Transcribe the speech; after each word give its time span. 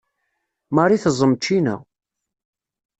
Marie 0.75 1.01
teẓẓem 1.03 1.33
ccina. 1.41 1.75